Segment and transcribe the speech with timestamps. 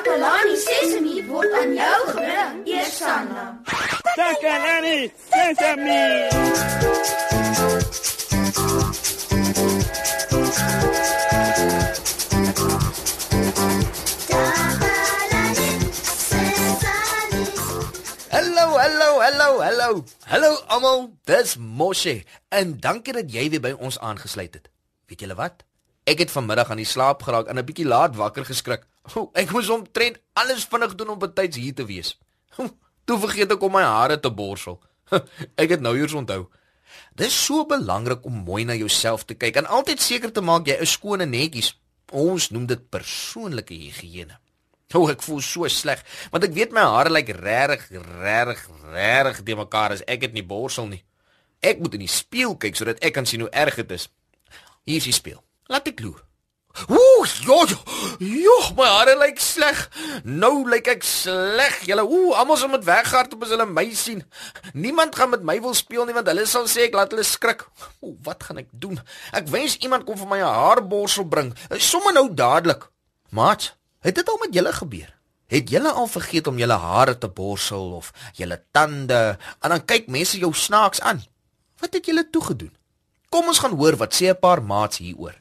[0.00, 3.42] Takalani Sesemi word aan jou gebring, Eersanna.
[4.16, 6.04] Takalani Sesemi.
[18.32, 20.04] Hallo, hallo, hallo, hallo.
[20.24, 24.72] Hallo almal, dis Moshe en dankie dat jy weer by ons aangesluit het.
[25.12, 25.60] Weet julle wat?
[26.08, 28.88] Ek het vanmiddag aan die slaap geraak en 'n bietjie laat wakker geskrik.
[29.08, 32.14] O, ek moes omtrent alles vinnig doen om betyds hier te wees.
[33.08, 34.78] Toe vergeet ek om my hare te borsel.
[35.60, 36.44] Ek het nou eers onthou.
[37.18, 40.76] Dis so belangrik om mooi na jouself te kyk en altyd seker te maak jy
[40.84, 41.72] is skoon en netjies.
[42.14, 44.38] Ons noem dit persoonlike higiëne.
[44.94, 46.00] O, ek voel so sleg,
[46.32, 47.84] want ek weet my hare lyk regtig,
[48.22, 51.02] regtig, regtig de mekaar as ek dit nie borsel nie.
[51.62, 54.08] Ek moet in die spieël kyk sodat ek kan sien hoe erg dit is.
[54.86, 55.42] Hier is die spieël.
[55.70, 56.22] Laat ek loer.
[56.88, 57.78] Ooh, jo, jo,
[58.18, 59.80] jo, my hare lyk sleg.
[60.24, 61.80] Nou lyk ek sleg.
[61.88, 64.22] Julle, ooh, almal sal met weghardop as hulle my sien.
[64.72, 67.66] Niemand gaan met my wil speel nie want hulle sal sê ek laat hulle skrik.
[68.00, 69.00] Ooh, wat gaan ek doen?
[69.36, 71.54] Ek wens iemand kom vir my 'n haarborsel bring.
[71.76, 72.88] Sommige nou dadelik.
[73.30, 75.10] Maat, het dit al met julle gebeur?
[75.50, 80.06] Het julle al vergeet om julle hare te borsel of julle tande en dan kyk
[80.06, 81.24] mense jou snaaks aan?
[81.80, 82.74] Wat het julle toe gedoen?
[83.28, 85.34] Kom ons gaan hoor wat sê 'n paar maats hieroor.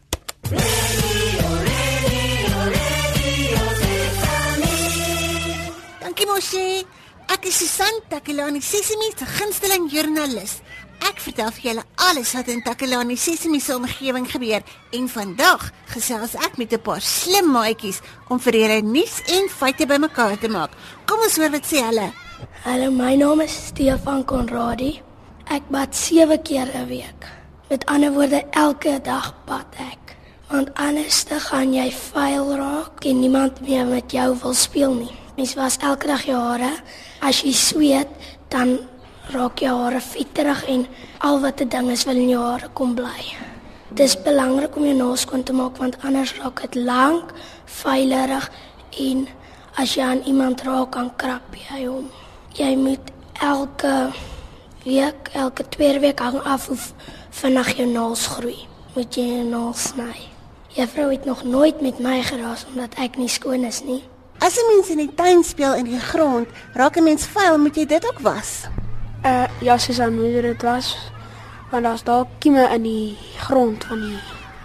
[6.39, 6.85] Moshe.
[7.27, 10.61] Ek is Susan Takelani Sesimi se gunsteling joernalis.
[11.03, 14.63] Ek vertel vir julle alles wat in Takelani Sesimi se omgewing gebeur
[14.95, 19.85] en vandag gesels ek met 'n paar slim maatjies om vir julle nuus en feite
[19.85, 20.71] bymekaar te maak.
[21.05, 22.07] Kom ons hoor wat sê hulle.
[22.63, 25.01] Hallo, my naam is Stefan Konradi.
[25.51, 27.21] Ek bad 7 keer 'n week.
[27.69, 30.15] Met ander woorde, elke dag bad ek.
[30.47, 35.19] Want anders dan gaan jy vuil raak en niemand meer met jou wil speel nie.
[35.39, 36.73] Mens was elke dag jou hare.
[37.23, 38.09] As jy sweet,
[38.51, 38.73] dan
[39.31, 40.81] raak jou hare vetterig en
[41.23, 43.23] al wat 'n ding is wil in jou hare kom bly.
[43.95, 47.31] Dis belangrik om jou naels skoon te maak want anders raak dit lank,
[47.65, 48.51] vuilerig
[48.99, 49.27] en
[49.75, 52.11] as jy aan iemand raak, kan krap jy hom.
[52.53, 53.11] Jy moet
[53.41, 54.11] elke
[54.83, 56.77] week, elke tweede week hang af hoe
[57.29, 58.67] vinnig jou naels groei.
[58.95, 60.19] Moet jy jou naels sny.
[60.67, 64.03] Juffrou het nog nooit met my geraas omdat ek nie skoon is nie.
[64.39, 67.75] As 'n mens in die tuin speel in die grond, raak 'n mens vuil, moet
[67.75, 68.67] jy dit ook was.
[69.25, 70.97] Uh ja, soos aan moeder dit was.
[71.71, 74.19] Want daar's daar kieme in die grond van die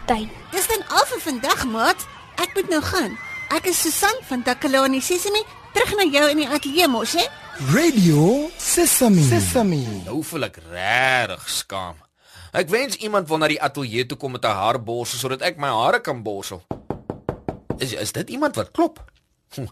[0.06, 0.30] tuin.
[0.50, 2.06] Dis dan al vir vandag, maat.
[2.34, 3.18] Ek moet nou gaan.
[3.48, 5.42] Ek is Susan van Takalani Sesimi,
[5.72, 7.26] terug na jou in die ateljee mos, hè?
[7.72, 9.22] Radio Sesame.
[9.22, 9.82] Sesame.
[10.04, 11.94] Nou voel ek regtig skaam.
[12.52, 15.68] Ek wens iemand wil na die ateljee toe kom met 'n haarborsel sodat ek my
[15.68, 16.62] hare kan borsel.
[17.78, 19.02] Is is dit iemand wat klop?
[19.58, 19.66] O,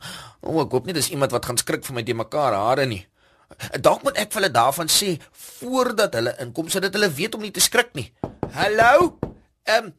[0.53, 3.03] oh, ek hoop nie dis iemand wat gaan skrik vir my de mekaar hare nie.
[3.85, 5.17] Dalk moet ek vir hulle daarvan sê
[5.59, 8.09] voordat hulle inkom sodat hulle weet om nie te skrik nie.
[8.57, 9.19] Hallo?
[9.69, 9.93] Ehm um,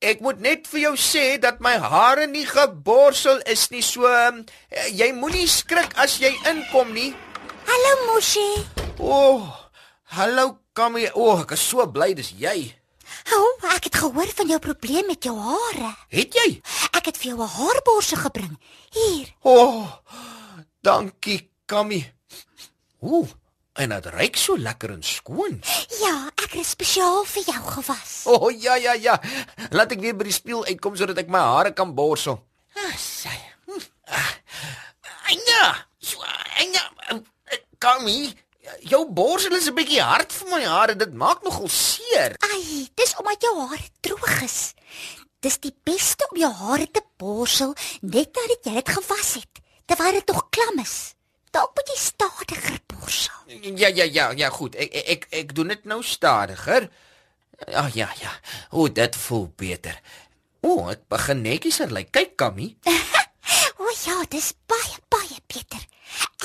[0.00, 3.82] ek moet net vir jou sê dat my hare nie geborsel is nie.
[3.84, 4.42] So um,
[4.96, 7.12] jy moenie skrik as jy inkom nie.
[7.68, 8.46] Hallo Moshe.
[8.96, 9.50] O, oh,
[10.16, 10.46] hallo
[10.76, 11.10] Kamie.
[11.12, 12.70] O, oh, ek is so bly dis jy.
[13.30, 15.92] O, oh, ek het gehoor van jou probleem met jou hare.
[16.14, 16.48] Het jy?
[16.96, 18.58] Ek het vir jou 'n haarborsel gebring.
[18.90, 19.26] Hier.
[19.42, 19.88] O, oh,
[20.82, 22.12] dankie Kamie.
[23.00, 23.28] Ooh,
[23.74, 25.62] en dit ruik so lekker en skoon.
[26.00, 28.22] Ja, ek het spesiaal vir jou gewas.
[28.26, 29.20] O, oh, ja ja ja.
[29.70, 32.40] Laat ek weer by die spieël uitkom sodat ek my hare kan borsel.
[32.74, 33.36] Ah, sy.
[33.66, 33.80] Hm.
[34.04, 34.32] Ah,
[35.30, 36.18] Anja, so
[36.58, 36.90] Anja,
[37.78, 38.34] Kamie,
[38.84, 40.94] jou borsel is 'n bietjie hard vir my hare.
[40.96, 42.36] Dit maak nogal seer.
[42.52, 44.74] Ai, dis omdat jou hare droog is.
[45.40, 47.72] Dis die beste om jou hare te borsel
[48.04, 51.14] net nadat jy dit gewas het, terwyl dit nog klam is.
[51.50, 53.54] Dalk moet jy stadiger borsel.
[53.80, 54.76] Ja ja ja, ja goed.
[54.76, 56.90] Ek ek ek, ek doen dit nou stadiger.
[57.66, 58.34] Ag oh, ja ja.
[58.70, 59.96] O, dit voel beter.
[60.60, 62.12] O, ek begin netjies lyk.
[62.12, 62.74] Kyk, Kammy.
[63.80, 65.82] o ja, dis baie baie beter.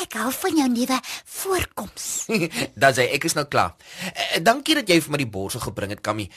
[0.01, 0.97] Ek hou van jou nuwe
[1.37, 2.09] voorkoms.
[2.81, 3.75] Dan sê ek is nou klaar.
[4.11, 6.29] Eh, dankie dat jy vir my die borsel gebring het, Kammy.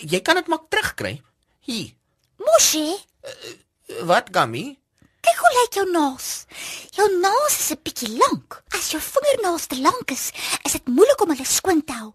[0.00, 1.18] Jy kan dit maak terugkry.
[1.60, 1.92] Hier.
[2.40, 2.96] Moshi,
[4.06, 4.78] Wat, Kammy?
[5.20, 6.28] kyk hoe lyk jou naels.
[6.96, 8.62] Jou naels is 'n bietjie lank.
[8.72, 10.30] As jou vingernaels te lank is,
[10.64, 12.14] is dit moeilik om hulle skoon te hou.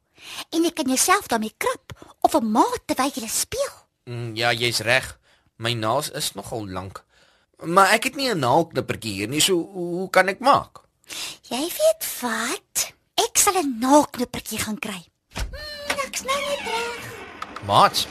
[0.52, 3.74] En jy kan jouself daarmee krap of 'n maat terwyl jy speel.
[4.06, 5.20] Mm, ja, jy's reg.
[5.58, 7.04] My naels is nogal lank.
[7.64, 10.82] Maar ek het nie 'n naalknippertjie hier nie, so hoe kan ek maak?
[11.50, 12.94] Jy weet wat?
[13.16, 15.06] Ek sal 'n naalknippertjie gaan kry.
[15.34, 17.14] Hmm, ek's nou net reg.
[17.66, 18.08] Maats.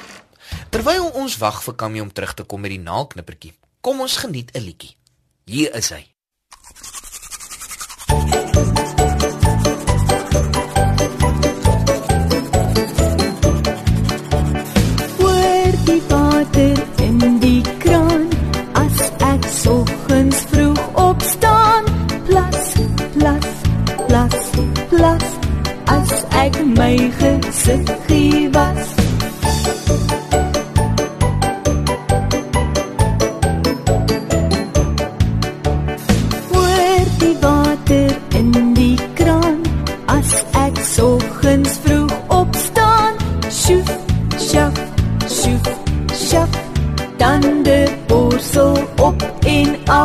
[0.75, 4.50] Terwyl ons wag vir Kammy om terug te kom met die naalknippertjie, kom ons geniet
[4.59, 4.97] 'n liedjie.
[5.47, 6.14] Hier is hy.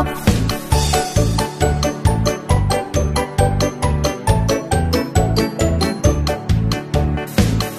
[0.00, 0.24] En af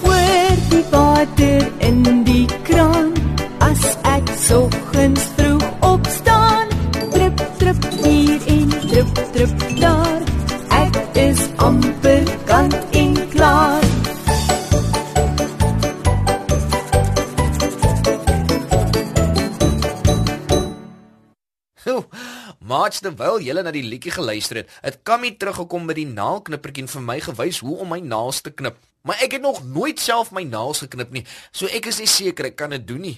[0.04, 3.12] Oor die water in die kraan.
[3.58, 6.66] As ek soggens vroeg opstaan
[7.12, 10.01] trip trip hier en trip trip daar
[22.92, 26.90] Maats terwyl julle na die liedjie geluister het, het Kammy teruggekom met die naalknippertjie en
[26.92, 28.76] vir my gewys hoe om my naels te knip.
[29.08, 31.22] Maar ek het nog nooit self my naels geknip nie,
[31.56, 33.14] so ek is nie seker ek kan dit doen nie.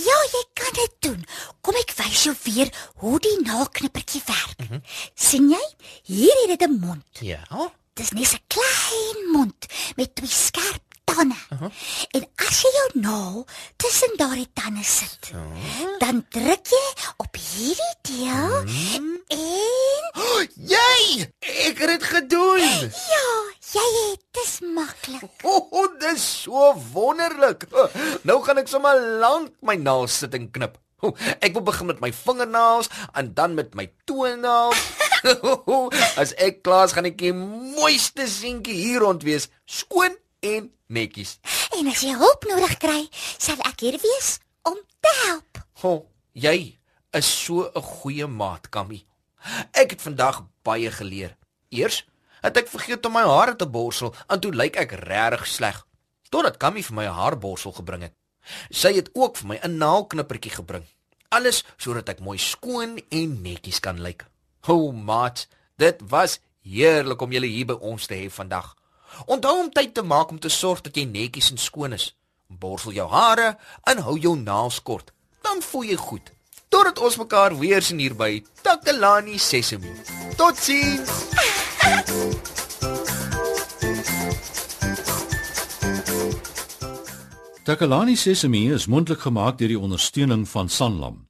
[0.00, 1.20] Ja, jy kan dit doen.
[1.60, 2.72] Kom ek wys jou weer
[3.04, 4.56] hoe die naalknippertjie werk.
[4.56, 4.82] Mm -hmm.
[5.14, 5.64] sien jy?
[6.08, 7.20] Hier het dit 'n mond.
[7.20, 7.44] Ja.
[7.92, 9.66] Dis net 'n klein mond
[9.96, 10.89] met twee skerp
[11.20, 11.34] tande.
[11.50, 11.70] Uh -huh.
[12.10, 13.46] En as jy jou naal
[13.76, 15.98] tussen daardie tande sit, uh -huh.
[15.98, 16.86] dan druk jy
[17.16, 18.94] op hierdie deel uh -huh.
[18.94, 19.20] en
[20.16, 22.58] oh, jy, ek het dit gedoen.
[23.14, 23.30] Ja,
[23.72, 25.30] jy het dis maklik.
[25.42, 27.66] O, oh, dis so wonderlik.
[28.22, 30.78] Nou gaan ek sommer lank my naels sit en knip.
[31.40, 34.80] Ek wil begin met my vingernaels en dan met my toenaels.
[36.20, 41.38] As ek klaar is, gaan ek die mooiste seentjie hier rond wees, skoon en netjies.
[41.78, 43.08] En as jy hulp nodig kry,
[43.38, 44.38] sal ek hier wees
[44.68, 45.62] om te help.
[45.82, 46.78] Ho, jy
[47.12, 49.04] is so 'n goeie maat, Kammy.
[49.72, 51.36] Ek het vandag baie geleer.
[51.70, 52.04] Eers
[52.42, 55.86] het ek vergeet om my hare te borsel en toe lyk ek regtig sleg.
[56.30, 58.14] Totdat Kammy vir my 'n haarborsel gebring het.
[58.70, 60.86] Sy het ook vir my 'n naalknippertjie gebring.
[61.28, 64.26] Alles sodat ek mooi skoon en netjies kan lyk.
[64.60, 68.76] Ho, maat, dit was heerlik om julle hier by ons te hê vandag.
[69.26, 72.10] Onthou om tyd te maak om te sorg dat jy netjies en skoon is.
[72.46, 75.12] Borsel jou hare en hou jou naels kort.
[75.42, 76.32] Dan voel jy goed.
[76.68, 79.90] Totdat ons mekaar weer sien hier by Takalani Sesemi.
[80.38, 81.10] Totsiens.
[87.64, 91.29] Takalani Sesemi is mondelik gemaak deur die ondersteuning van Sanlam.